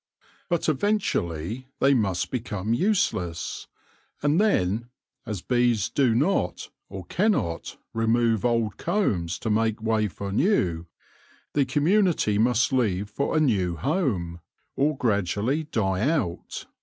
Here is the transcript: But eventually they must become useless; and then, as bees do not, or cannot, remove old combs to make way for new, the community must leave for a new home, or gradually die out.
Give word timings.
But 0.49 0.67
eventually 0.67 1.67
they 1.79 1.93
must 1.93 2.31
become 2.31 2.73
useless; 2.73 3.67
and 4.23 4.41
then, 4.41 4.89
as 5.27 5.43
bees 5.43 5.89
do 5.89 6.15
not, 6.15 6.71
or 6.89 7.05
cannot, 7.05 7.77
remove 7.93 8.43
old 8.43 8.77
combs 8.77 9.37
to 9.37 9.51
make 9.51 9.79
way 9.79 10.07
for 10.07 10.31
new, 10.31 10.87
the 11.53 11.65
community 11.65 12.39
must 12.39 12.73
leave 12.73 13.11
for 13.11 13.37
a 13.37 13.39
new 13.39 13.75
home, 13.75 14.39
or 14.75 14.97
gradually 14.97 15.65
die 15.65 16.01
out. 16.09 16.65